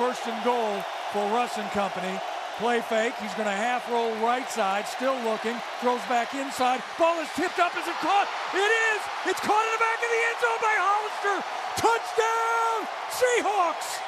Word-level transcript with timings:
first 0.00 0.26
and 0.26 0.42
goal 0.44 0.82
for 1.12 1.20
Russ 1.28 1.58
and 1.58 1.70
company. 1.72 2.18
Play 2.56 2.80
fake. 2.80 3.12
He's 3.20 3.34
going 3.34 3.44
to 3.44 3.52
half 3.52 3.86
roll 3.90 4.14
right 4.24 4.48
side, 4.50 4.88
still 4.88 5.16
looking. 5.24 5.54
Throws 5.82 6.00
back 6.08 6.32
inside. 6.32 6.82
Ball 6.98 7.20
is 7.20 7.28
tipped 7.36 7.58
up. 7.58 7.76
Is 7.76 7.86
it 7.86 7.94
caught? 8.00 8.26
It 8.54 8.72
is. 8.88 9.00
It's 9.26 9.40
caught 9.40 9.62
in 9.62 9.72
the 9.76 9.82
back 9.84 10.00
of 10.00 10.08
the 10.08 10.22
end 10.24 10.38
zone 10.40 10.60
by 10.64 10.76
Hollister. 10.80 11.44
Touchdown, 11.84 12.88
Seahawks. 13.20 14.00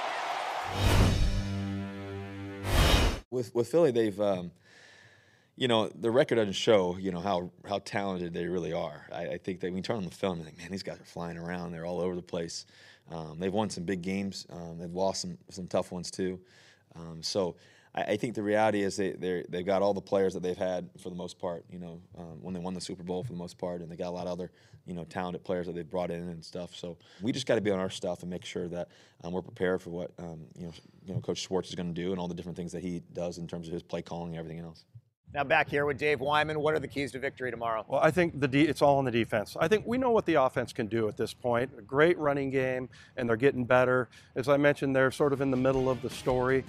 With 3.31 3.54
with 3.54 3.68
Philly, 3.68 3.90
they've 3.90 4.18
um, 4.18 4.50
you 5.63 5.69
know 5.69 5.89
the 5.95 6.11
record 6.11 6.35
doesn't 6.35 6.55
show 6.55 6.97
you 6.99 7.13
know 7.13 7.21
how 7.21 7.49
how 7.69 7.79
talented 7.85 8.35
they 8.35 8.47
really 8.47 8.73
are. 8.73 9.07
I, 9.13 9.27
I 9.29 9.39
think 9.39 9.61
that 9.61 9.69
when 9.69 9.77
you 9.77 9.83
turn 9.83 9.99
on 9.99 10.05
the 10.05 10.11
film, 10.11 10.41
you 10.41 10.45
think, 10.45 10.59
man, 10.59 10.73
these 10.73 10.82
guys 10.82 10.99
are 10.99 11.05
flying 11.05 11.39
around. 11.39 11.71
They're 11.71 11.86
all 11.86 12.00
over 12.00 12.17
the 12.17 12.21
place. 12.21 12.67
Um, 13.13 13.39
they've 13.39 13.53
won 13.53 13.71
some 13.71 13.85
big 13.85 14.03
games. 14.03 14.45
Um, 14.50 14.77
they've 14.77 14.93
lost 14.93 15.21
some 15.21 15.39
some 15.50 15.69
tough 15.69 15.93
ones 15.93 16.11
too. 16.11 16.41
Um, 16.96 17.22
so 17.22 17.55
I, 17.95 18.03
I, 18.03 18.17
think 18.17 18.35
the 18.35 18.43
reality 18.43 18.83
is 18.83 18.96
they 18.96 19.45
they've 19.49 19.64
got 19.64 19.83
all 19.83 19.95
the 19.95 20.00
players 20.00 20.35
that 20.35 20.43
they've 20.43 20.57
had 20.57 20.91
for 21.00 21.11
the 21.11 21.14
most 21.14 21.39
part. 21.39 21.64
You 21.71 21.79
know, 21.79 22.00
um, 22.19 22.43
when 22.43 22.55
they 22.55 22.61
won 22.61 22.75
the 22.75 22.81
Super 22.81 23.05
Bowl 23.05 23.22
for 23.22 23.31
the 23.31 23.39
most 23.39 23.57
part, 23.57 23.83
and 23.83 23.89
they 23.89 23.94
got 23.94 24.08
a 24.08 24.17
lot 24.17 24.27
of 24.27 24.33
other 24.33 24.50
you 24.85 24.94
know 24.94 25.05
talented 25.05 25.44
players 25.44 25.67
that 25.67 25.77
they've 25.77 25.89
brought 25.89 26.11
in 26.11 26.29
and 26.29 26.44
stuff. 26.44 26.75
So 26.75 26.99
we 27.21 27.31
just 27.31 27.47
got 27.47 27.55
to 27.55 27.61
be 27.61 27.71
on 27.71 27.79
our 27.79 27.91
stuff 27.91 28.22
and 28.22 28.31
make 28.31 28.44
sure 28.44 28.67
that 28.67 28.89
um, 29.22 29.33
we're 29.33 29.43
prepared 29.43 29.81
for 29.81 29.91
what 29.91 30.11
um, 30.19 30.41
you 30.58 30.67
know 30.67 30.72
you 31.07 31.14
know 31.14 31.21
Coach 31.21 31.39
Schwartz 31.39 31.69
is 31.69 31.77
going 31.77 31.94
to 31.94 32.03
do 32.03 32.11
and 32.11 32.19
all 32.19 32.27
the 32.27 32.34
different 32.34 32.56
things 32.56 32.72
that 32.72 32.83
he 32.83 33.00
does 33.12 33.39
in 33.39 33.47
terms 33.47 33.69
of 33.69 33.72
his 33.72 33.84
play 33.84 34.03
calling 34.03 34.31
and 34.31 34.39
everything 34.41 34.58
else. 34.58 34.84
Now 35.34 35.45
back 35.45 35.70
here 35.70 35.86
with 35.86 35.97
Dave 35.97 36.20
Wyman, 36.20 36.61
what 36.61 36.75
are 36.75 36.78
the 36.78 36.89
keys 36.89 37.11
to 37.12 37.19
victory 37.19 37.50
tomorrow? 37.50 37.86
Well, 37.89 38.00
I 38.03 38.11
think 38.11 38.39
the 38.39 38.47
de- 38.47 38.69
it's 38.69 38.83
all 38.83 38.98
on 38.98 39.06
the 39.06 39.11
defense. 39.11 39.56
I 39.58 39.67
think 39.67 39.86
we 39.86 39.97
know 39.97 40.11
what 40.11 40.27
the 40.27 40.34
offense 40.34 40.75
can 40.75 40.89
do 40.89 41.08
at 41.08 41.17
this 41.17 41.33
point. 41.33 41.70
A 41.78 41.81
great 41.81 42.19
running 42.19 42.50
game, 42.50 42.91
and 43.16 43.27
they're 43.27 43.36
getting 43.36 43.64
better. 43.64 44.10
As 44.36 44.50
I 44.50 44.58
mentioned, 44.58 44.94
they're 44.94 45.10
sort 45.10 45.33
of 45.33 45.41
in 45.41 45.50
the 45.50 45.56
middle 45.56 45.88
of 45.88 46.03
the 46.03 46.10
story. 46.10 46.64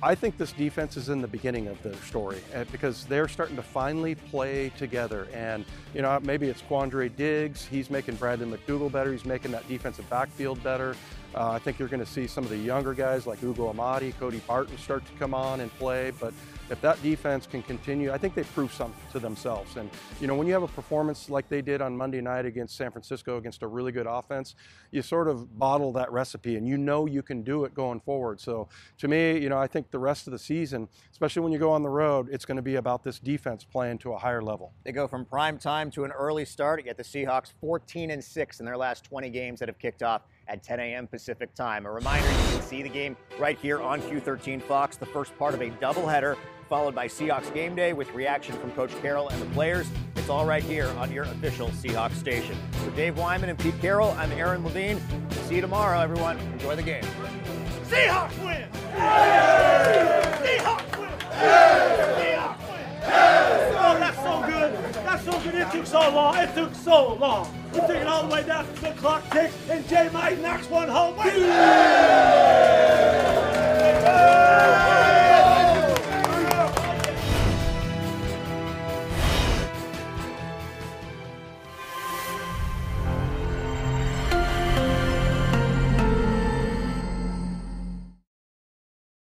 I 0.00 0.14
think 0.14 0.38
this 0.38 0.52
defense 0.52 0.96
is 0.96 1.08
in 1.08 1.22
the 1.22 1.26
beginning 1.26 1.66
of 1.66 1.82
their 1.82 1.94
story 2.02 2.38
eh, 2.52 2.64
because 2.70 3.04
they're 3.06 3.26
starting 3.26 3.56
to 3.56 3.62
finally 3.62 4.14
play 4.14 4.70
together. 4.78 5.26
And, 5.32 5.64
you 5.92 6.02
know, 6.02 6.20
maybe 6.22 6.48
it's 6.48 6.62
Quandre 6.62 7.14
Diggs. 7.16 7.64
He's 7.64 7.90
making 7.90 8.14
Brandon 8.16 8.48
McDougald 8.52 8.92
better. 8.92 9.10
He's 9.10 9.24
making 9.24 9.50
that 9.52 9.66
defensive 9.66 10.08
backfield 10.08 10.62
better. 10.62 10.94
Uh, 11.34 11.50
I 11.50 11.58
think 11.58 11.80
you're 11.80 11.88
going 11.88 12.04
to 12.04 12.10
see 12.10 12.28
some 12.28 12.44
of 12.44 12.50
the 12.50 12.56
younger 12.56 12.94
guys 12.94 13.26
like 13.26 13.42
Ugo 13.42 13.72
Amadi, 13.72 14.12
Cody 14.20 14.40
Barton 14.46 14.78
start 14.78 15.04
to 15.04 15.12
come 15.14 15.34
on 15.34 15.60
and 15.60 15.72
play. 15.78 16.12
But 16.20 16.32
if 16.70 16.80
that 16.80 17.02
defense 17.02 17.46
can 17.46 17.62
continue, 17.62 18.12
I 18.12 18.18
think 18.18 18.34
they 18.34 18.42
prove 18.42 18.72
something 18.72 19.00
to 19.12 19.18
themselves. 19.18 19.76
And, 19.76 19.90
you 20.20 20.26
know, 20.26 20.34
when 20.34 20.46
you 20.46 20.52
have 20.54 20.62
a 20.62 20.68
performance 20.68 21.28
like 21.28 21.48
they 21.48 21.60
did 21.60 21.82
on 21.82 21.96
Monday 21.96 22.20
night 22.20 22.46
against 22.46 22.76
San 22.76 22.90
Francisco 22.90 23.36
against 23.36 23.62
a 23.62 23.66
really 23.66 23.92
good 23.92 24.06
offense, 24.06 24.54
you 24.90 25.02
sort 25.02 25.28
of 25.28 25.58
bottle 25.58 25.92
that 25.92 26.10
recipe 26.10 26.56
and 26.56 26.66
you 26.66 26.78
know 26.78 27.06
you 27.06 27.22
can 27.22 27.42
do 27.42 27.64
it 27.64 27.74
going 27.74 28.00
forward. 28.00 28.40
So 28.40 28.68
to 28.98 29.08
me, 29.08 29.38
you 29.38 29.48
know, 29.48 29.58
I 29.58 29.66
think 29.66 29.90
the 29.90 29.98
rest 29.98 30.26
of 30.26 30.32
the 30.32 30.38
season, 30.38 30.88
especially 31.12 31.42
when 31.42 31.52
you 31.52 31.58
go 31.58 31.70
on 31.70 31.82
the 31.82 31.90
road, 31.90 32.28
it's 32.30 32.44
going 32.44 32.56
to 32.56 32.62
be 32.62 32.76
about 32.76 33.04
this 33.04 33.18
defense 33.18 33.64
playing 33.64 33.98
to 33.98 34.12
a 34.12 34.18
higher 34.18 34.42
level. 34.42 34.72
They 34.84 34.92
go 34.92 35.06
from 35.06 35.24
prime 35.24 35.58
time 35.58 35.90
to 35.92 36.04
an 36.04 36.12
early 36.12 36.44
start, 36.44 36.84
yet 36.86 36.96
the 36.96 37.02
Seahawks 37.02 37.52
14 37.60 38.10
and 38.10 38.24
6 38.24 38.60
in 38.60 38.66
their 38.66 38.76
last 38.76 39.04
20 39.04 39.28
games 39.30 39.60
that 39.60 39.68
have 39.68 39.78
kicked 39.78 40.02
off 40.02 40.22
at 40.48 40.62
10 40.62 40.80
a.m. 40.80 41.06
Pacific 41.06 41.54
time. 41.54 41.86
A 41.86 41.90
reminder 41.92 42.28
you 42.28 42.36
can 42.52 42.62
see 42.62 42.82
the 42.82 42.88
game 42.88 43.16
right 43.38 43.58
here 43.58 43.80
on 43.80 44.00
Q13 44.02 44.62
Fox, 44.62 44.96
the 44.96 45.06
first 45.06 45.36
part 45.38 45.54
of 45.54 45.60
a 45.60 45.70
doubleheader 45.70 46.36
followed 46.68 46.94
by 46.94 47.06
Seahawks 47.06 47.52
Game 47.52 47.74
Day 47.74 47.92
with 47.92 48.12
reaction 48.14 48.56
from 48.56 48.70
Coach 48.72 48.90
Carroll 49.02 49.28
and 49.28 49.40
the 49.40 49.46
players. 49.46 49.86
It's 50.16 50.28
all 50.28 50.46
right 50.46 50.62
here 50.62 50.88
on 50.98 51.12
your 51.12 51.24
official 51.24 51.68
Seahawks 51.68 52.14
station. 52.14 52.56
For 52.72 52.90
Dave 52.92 53.18
Wyman 53.18 53.50
and 53.50 53.58
Pete 53.58 53.78
Carroll, 53.80 54.12
I'm 54.12 54.32
Aaron 54.32 54.64
Levine. 54.64 55.00
See 55.46 55.56
you 55.56 55.60
tomorrow, 55.60 56.00
everyone. 56.00 56.38
Enjoy 56.38 56.74
the 56.74 56.82
game. 56.82 57.04
Seahawks 57.84 58.44
win! 58.44 58.68
Seahawks 58.96 60.63
And 65.54 65.62
it 65.62 65.70
took 65.70 65.86
so 65.86 66.00
long. 66.10 66.36
It 66.36 66.52
took 66.52 66.74
so 66.74 67.14
long. 67.14 67.48
We're 67.72 67.94
it 67.94 68.08
all 68.08 68.26
the 68.26 68.34
way 68.34 68.42
down 68.42 68.66
to 68.66 68.80
the 68.80 68.90
clock 68.90 69.30
ticks, 69.30 69.54
and 69.70 69.86
J 69.88 70.10
Mike 70.12 70.40
knocks 70.40 70.68
one 70.68 70.88
home. 70.88 71.14
Yeah! 71.16 72.83